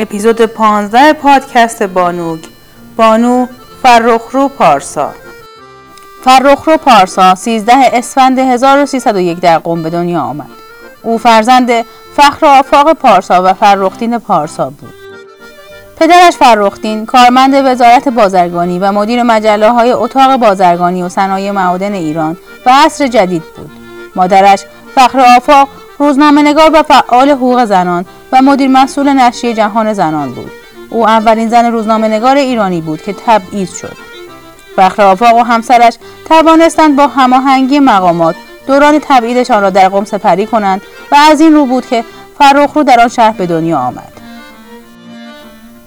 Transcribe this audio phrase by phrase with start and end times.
[0.00, 2.38] اپیزود 15 پادکست بانوگ.
[2.96, 3.46] بانو
[3.82, 5.10] فرخرو پارسا.
[6.24, 10.46] فرخرو پارسا 13 اسفند 1301 در قم به دنیا آمد.
[11.02, 11.70] او فرزند
[12.16, 14.94] فخر آفاق پارسا و فرخدین پارسا بود.
[15.98, 22.36] پدرش فرخدین کارمند وزارت بازرگانی و مدیر مجله های اتاق بازرگانی و صنایع معادن ایران
[22.66, 23.70] و عصر جدید بود.
[24.16, 24.64] مادرش
[24.94, 30.50] فخر آفاق روزنامه نگار و فعال حقوق زنان و مدیر مسئول نشریه جهان زنان بود.
[30.90, 33.96] او اولین زن روزنامه نگار ایرانی بود که تبعیض شد.
[34.76, 35.94] فخر آفاق و همسرش
[36.28, 38.34] توانستند با هماهنگی مقامات
[38.66, 40.82] دوران تبعیدشان را در قم سپری کنند
[41.12, 42.04] و از این رو بود که
[42.38, 44.12] فرخرو در آن شهر به دنیا آمد.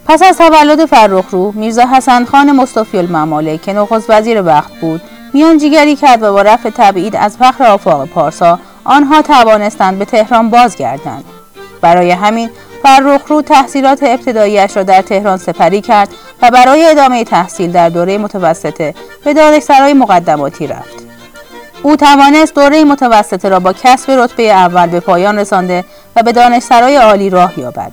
[0.06, 5.02] پس از تولد فرخرو میرزا حسن خان مصطفی الممالک که نخست وزیر وقت بود
[5.34, 11.33] میانجیگری کرد و با رفع تبعید از فخر آفاق پارسا آنها توانستند به تهران بازگردند.
[11.84, 12.50] برای همین
[12.84, 16.10] فرخرو تحصیلات ابتداییش را در تهران سپری کرد
[16.42, 18.94] و برای ادامه تحصیل در دوره متوسطه
[19.26, 21.04] به دانشسرای مقدماتی رفت
[21.84, 26.96] او توانست دوره متوسطه را با کسب رتبه اول به پایان رسانده و به دانشسرای
[26.96, 27.92] عالی راه یابد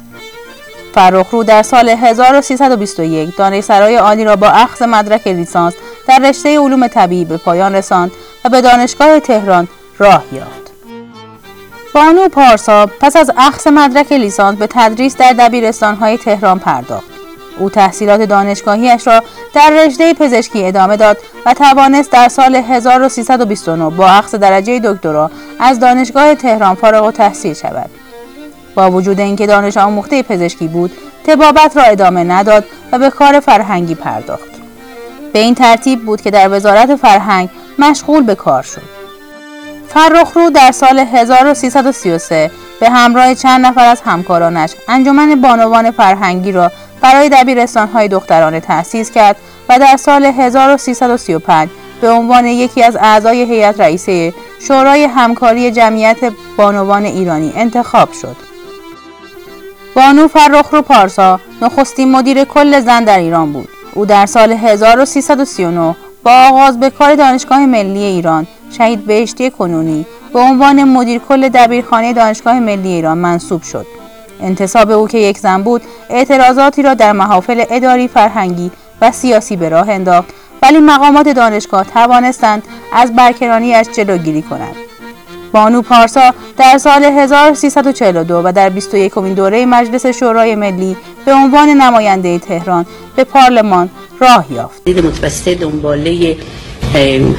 [0.94, 5.74] فرخرو در سال 1321 دانشسرای عالی را با اخذ مدرک لیسانس
[6.08, 8.10] در رشته علوم طبیعی به پایان رساند
[8.44, 10.69] و به دانشگاه تهران راه یافت.
[11.94, 17.10] بانو پارسا پس از اخذ مدرک لیسانس به تدریس در دبیرستانهای تهران پرداخت.
[17.58, 19.22] او تحصیلات دانشگاهیش را
[19.54, 25.80] در رشته پزشکی ادامه داد و توانست در سال 1329 با اخذ درجه دکترا از
[25.80, 27.90] دانشگاه تهران فارغ و تحصیل شود.
[28.74, 30.92] با وجود اینکه دانش آموخته پزشکی بود،
[31.26, 34.50] تبابت را ادامه نداد و به کار فرهنگی پرداخت.
[35.32, 38.99] به این ترتیب بود که در وزارت فرهنگ مشغول به کار شد.
[39.94, 47.28] فرخرو در سال 1333 به همراه چند نفر از همکارانش انجمن بانوان فرهنگی را برای
[47.28, 49.36] دبیرستانهای دخترانه تأسیس کرد
[49.68, 51.68] و در سال 1335
[52.00, 56.16] به عنوان یکی از اعضای هیئت رئیسه شورای همکاری جمعیت
[56.56, 58.36] بانوان ایرانی انتخاب شد.
[59.94, 63.68] بانو فرخرو پارسا نخستین مدیر کل زن در ایران بود.
[63.94, 70.06] او در سال 1339 با آغاز به کار دانشگاه ملی ایران شهید بهشتی کنونی.
[70.32, 73.86] به عنوان مدیر کل دبیرخانه دانشگاه ملی ایران منصوب شد.
[74.40, 78.70] انتصاب او که یک زن بود اعتراضاتی را در محافل اداری فرهنگی
[79.00, 80.28] و سیاسی به راه انداخت.
[80.62, 84.74] ولی مقامات دانشگاه توانستند از برکنانیش جلوگیری کنند.
[85.52, 92.38] بانو پارسا در سال 1342 و در 21 دوره مجلس شورای ملی به عنوان نماینده
[92.38, 94.88] تهران به پارلمان راه یافت.
[94.88, 96.36] متوسط دنباله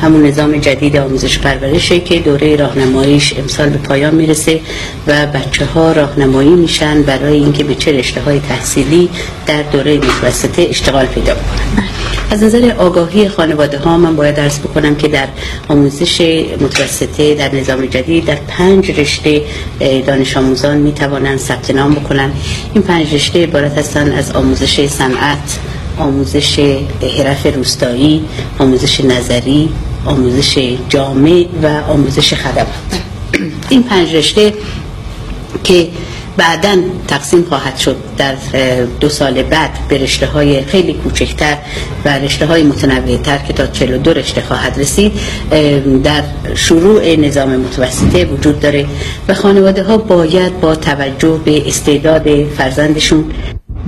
[0.01, 4.59] همون نظام جدید آموزش پرورشه که دوره راهنماییش امسال به پایان می‌رسه
[5.07, 9.09] و بچه ها راهنمایی میشن برای اینکه به چه رشته های تحصیلی
[9.47, 11.83] در دوره متوسطه اشتغال پیدا کنن
[12.31, 15.27] از نظر آگاهی خانواده ها من باید درس بکنم که در
[15.67, 16.21] آموزش
[16.61, 19.41] متوسطه در نظام جدید در پنج رشته
[20.07, 22.31] دانش آموزان می توانند ثبت نام بکنن.
[22.73, 25.59] این پنج رشته عبارت هستند از آموزش صنعت
[25.97, 26.59] آموزش
[27.17, 28.25] حرف روستایی
[28.59, 29.69] آموزش نظری
[30.05, 32.67] آموزش جامع و آموزش خدمات.
[33.69, 34.53] این پنج رشته
[35.63, 35.87] که
[36.37, 36.75] بعدا
[37.07, 38.35] تقسیم خواهد شد در
[38.99, 41.57] دو سال بعد به رشته های خیلی کوچکتر
[42.05, 45.11] و رشته های متنوعتر که تا 42 رشته خواهد رسید
[46.03, 46.23] در
[46.55, 48.85] شروع نظام متوسطه وجود داره
[49.27, 53.25] و خانواده ها باید با توجه به استعداد فرزندشون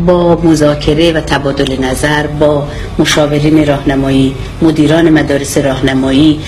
[0.05, 2.67] با مذاکره و تبادل نظر با
[2.99, 6.39] مشاورین راهنمایی مدیران مدارس راهنمایی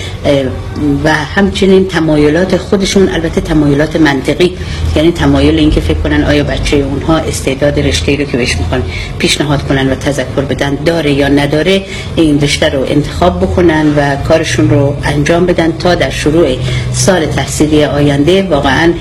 [1.04, 4.56] و همچنین تمایلات خودشون البته تمایلات منطقی
[4.96, 8.82] یعنی تمایل اینکه فکر کنن آیا بچه اونها استعداد رشته رو که بهش می‌خوان
[9.18, 11.84] پیشنهاد کنن و تذکر بدن داره یا نداره
[12.16, 16.46] این رشته رو انتخاب بکنن و کارشون رو انجام بدن تا در شروع
[16.92, 18.92] سال تحصیلی آینده واقعا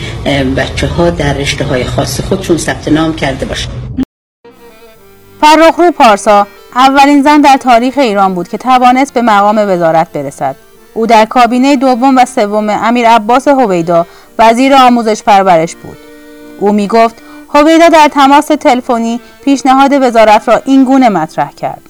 [0.58, 3.85] بچه ها در رشته های خاص خودشون ثبت نام کرده باشن.
[5.42, 10.56] فرخرو پارسا اولین زن در تاریخ ایران بود که توانست به مقام وزارت برسد.
[10.94, 14.06] او در کابینه دوم و سوم امیر عباس هویدا
[14.40, 15.98] وزیر آموزش پرورش بود.
[16.60, 17.16] او می گفت
[17.54, 21.82] هویدا در تماس تلفنی پیشنهاد وزارت را این گونه مطرح کرد.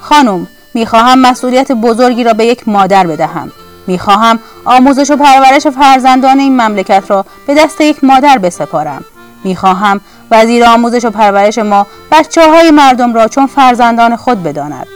[0.00, 3.52] خانم می‌خواهم مسئولیت بزرگی را به یک مادر بدهم.
[3.86, 9.04] می‌خواهم آموزش و پرورش فرزندان این مملکت را به دست یک مادر بسپارم.
[9.44, 10.00] می‌خواهم
[10.30, 14.86] وزیر آموزش و پرورش ما بچه های مردم را چون فرزندان خود بداند.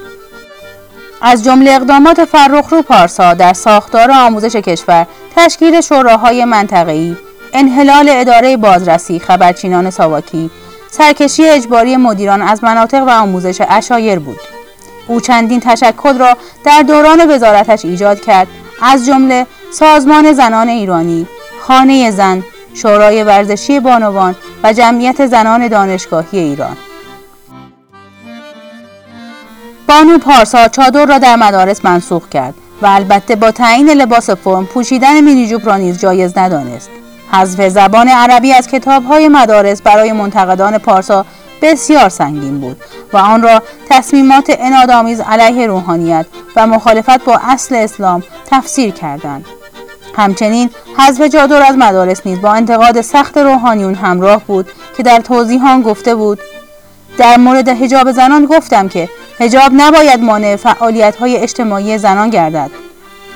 [1.22, 5.06] از جمله اقدامات فرخرو پارسا در ساختار آموزش کشور
[5.36, 7.16] تشکیل شوراهای منطقه‌ای
[7.52, 10.50] انحلال اداره بازرسی خبرچینان ساواکی
[10.90, 14.40] سرکشی اجباری مدیران از مناطق و آموزش اشایر بود.
[15.06, 18.48] او چندین تشکل را در دوران وزارتش ایجاد کرد
[18.82, 21.26] از جمله سازمان زنان ایرانی
[21.60, 22.42] خانه زن
[22.74, 26.76] شورای ورزشی بانوان و جمعیت زنان دانشگاهی ایران.
[29.88, 35.20] بانو پارسا چادر را در مدارس منسوخ کرد و البته با تعیین لباس فرم پوشیدن
[35.20, 36.90] مینیجوب را نیز جایز ندانست.
[37.32, 41.26] حذف زبان عربی از کتابهای مدارس برای منتقدان پارسا
[41.62, 42.76] بسیار سنگین بود
[43.12, 46.26] و آن را تصمیمات انادآمیز علیه روحانیت
[46.56, 49.44] و مخالفت با اصل اسلام تفسیر کردند.
[50.16, 55.82] همچنین حذف جادر از مدارس نیز با انتقاد سخت روحانیون همراه بود که در توضیحان
[55.82, 56.38] گفته بود
[57.18, 59.08] در مورد حجاب زنان گفتم که
[59.38, 62.70] حجاب نباید مانع فعالیت های اجتماعی زنان گردد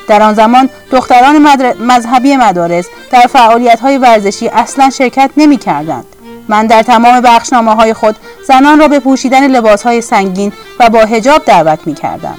[0.09, 1.47] در آن زمان دختران
[1.81, 6.07] مذهبی مدارس در فعالیت های ورزشی اصلا شرکت نمی کردند.
[6.49, 8.17] من در تمام بخشنامه های خود
[8.49, 12.39] زنان را به پوشیدن لباس های سنگین و با هجاب دعوت می کردم.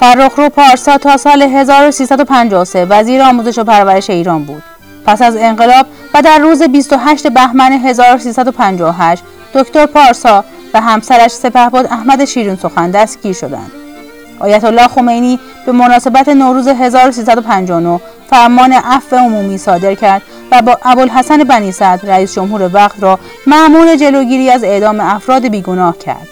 [0.00, 4.62] فرخرو پارسا تا سال 1353 وزیر آموزش و پرورش ایران بود.
[5.06, 9.22] پس از انقلاب و در روز 28 بهمن 1358
[9.54, 10.44] دکتر پارسا
[10.74, 13.72] و همسرش سپهبد احمد شیرین سخن دستگیر شدند.
[14.40, 18.00] آیت الله خمینی به مناسبت نوروز 1359
[18.30, 23.96] فرمان عفو عمومی صادر کرد و با ابوالحسن بنی صدر رئیس جمهور وقت را معمول
[23.96, 26.28] جلوگیری از اعدام افراد بیگناه کرد.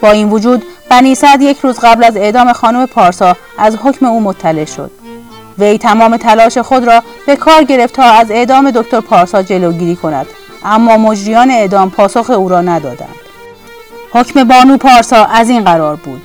[0.00, 4.20] با این وجود بنی صدر یک روز قبل از اعدام خانم پارسا از حکم او
[4.20, 4.90] مطلع شد.
[5.58, 10.26] وی تمام تلاش خود را به کار گرفت تا از اعدام دکتر پارسا جلوگیری کند
[10.64, 13.16] اما مجریان اعدام پاسخ او را ندادند.
[14.12, 16.22] حکم بانو پارسا از این قرار بود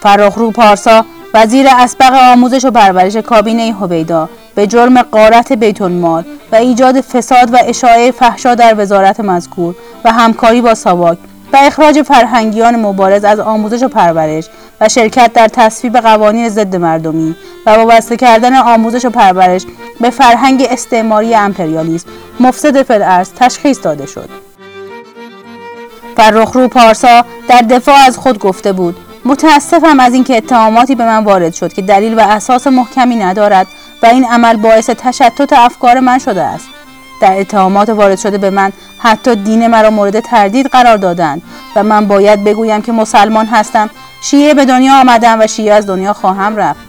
[0.00, 1.04] فرخرو پارسا
[1.34, 7.54] وزیر اسبق آموزش و پرورش کابینه هویدا به جرم قارت بیت المال و ایجاد فساد
[7.54, 9.74] و اشاعه فحشا در وزارت مذکور
[10.04, 11.18] و همکاری با ساواک
[11.52, 14.48] و اخراج فرهنگیان مبارز از آموزش و پرورش
[14.80, 19.62] و شرکت در تصویب قوانین ضد مردمی و وابسته کردن آموزش و پرورش
[20.00, 22.08] به فرهنگ استعماری امپریالیسم
[22.40, 24.28] مفسد فلعرز تشخیص داده شد.
[26.16, 31.54] فرخرو پارسا در دفاع از خود گفته بود متاسفم از اینکه اتهاماتی به من وارد
[31.54, 33.66] شد که دلیل و اساس محکمی ندارد
[34.02, 36.68] و این عمل باعث تشتت افکار من شده است.
[37.22, 41.42] در اتهامات وارد شده به من حتی دین مرا مورد تردید قرار دادند
[41.76, 43.90] و من باید بگویم که مسلمان هستم
[44.22, 46.80] شیعه به دنیا آمدم و شیعه از دنیا خواهم رفت.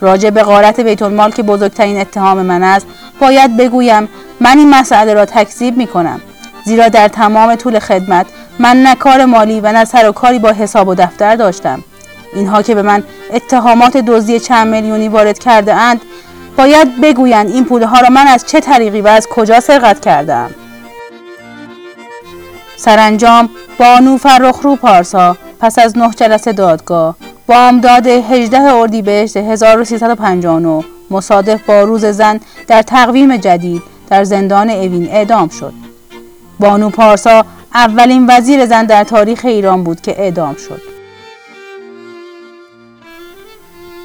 [0.00, 2.86] راجع به غارت بیت المال که بزرگترین اتهام من است
[3.20, 4.08] باید بگویم
[4.40, 6.20] من این مسئله را تکذیب می کنم
[6.64, 8.26] زیرا در تمام طول خدمت
[8.58, 11.84] من نه کار مالی و نه سر و کاری با حساب و دفتر داشتم.
[12.34, 13.02] اینها که به من
[13.32, 16.00] اتهامات دزدی چند میلیونی وارد کرده اند
[16.58, 20.50] باید بگویند این پولها را من از چه طریقی و از کجا سرقت کردم
[22.76, 27.16] سرانجام بانو فرخرو پارسا پس از نه جلسه دادگاه
[27.46, 35.48] بامداد 18 اردیبهشت 1359 مصادف با روز زن در تقویم جدید در زندان اوین اعدام
[35.48, 35.72] شد
[36.60, 37.44] بانو پارسا
[37.74, 40.97] اولین وزیر زن در تاریخ ایران بود که اعدام شد.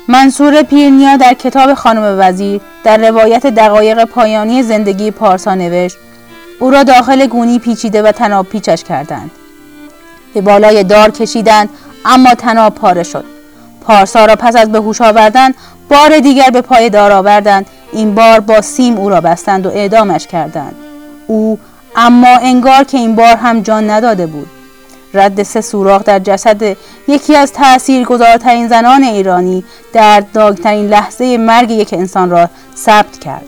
[0.08, 5.98] منصور پیرنیا در کتاب خانم وزیر در روایت دقایق پایانی زندگی پارسا نوشت
[6.60, 9.32] او را داخل گونی پیچیده و تناب پیچش کردند.
[10.34, 11.70] به بالای دار کشیدند
[12.06, 13.26] اما تناب پاره شد.
[13.82, 15.52] پارسا را پس از به هوش آوردن
[15.90, 20.28] بار دیگر به پای دار آوردند این بار با سیم او را بستند و اعدامش
[20.28, 20.76] کردند.
[21.28, 21.60] او
[21.96, 24.48] اما انگار که این بار هم جان نداده بود
[25.14, 26.78] رد سه سوراخ در جسد
[27.08, 33.46] یکی از تاثیرگذارترین زنان ایرانی در داگترین لحظه مرگ یک انسان را ثبت کرد.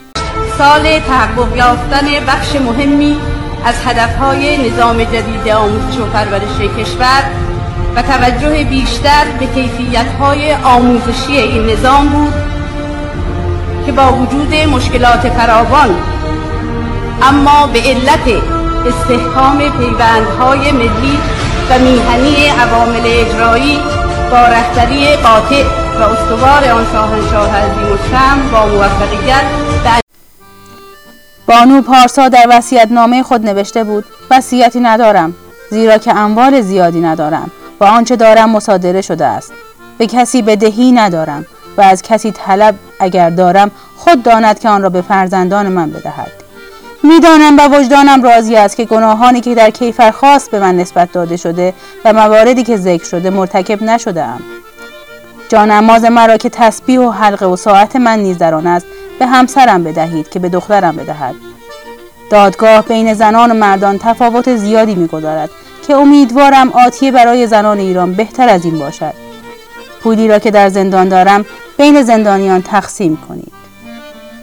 [0.58, 3.18] سال تحقق یافتن بخش مهمی
[3.66, 7.24] از هدفهای نظام جدید آموزش و پرورش کشور
[7.96, 12.34] و توجه بیشتر به کیفیتهای آموزشی این نظام بود
[13.86, 15.96] که با وجود مشکلات فراوان
[17.22, 18.44] اما به علت
[18.86, 21.20] استحکام پیوندهای ملی
[21.70, 23.80] و میهنی عوامل اجرایی
[24.32, 25.64] با رهبری قاطع
[26.00, 29.44] و استوار آن شاهنشاه عظیم و با موفقیت
[31.48, 35.34] بانو پارسا در نامه خود نوشته بود وصیتی ندارم
[35.72, 39.54] زیرا که اموال زیادی ندارم و آنچه دارم مصادره شده است.
[39.98, 41.46] به کسی بدهی ندارم
[41.78, 46.45] و از کسی طلب اگر دارم خود داند که آن را به فرزندان من بدهد.
[47.06, 51.38] می‌دانم و وجدانم راضی است که گناهانی که در کیفر خاص به من نسبت داده
[51.38, 51.74] شده
[52.06, 54.42] و مواردی که ذکر شده مرتکب نشده ام.
[55.50, 58.86] جانماز مرا که تسبیح و حلقه و ساعت من نیز در آن است
[59.20, 61.36] به همسرم بدهید که به دخترم بدهد.
[62.32, 65.50] دادگاه بین زنان و مردان تفاوت زیادی می‌گذارد
[65.88, 69.14] که امیدوارم آتیه برای زنان ایران بهتر از این باشد.
[70.04, 71.46] پولی را که در زندان دارم
[71.78, 73.54] بین زندانیان تقسیم کنید.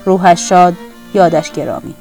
[0.05, 0.75] روحش شاد
[1.15, 1.95] یادش گرامی.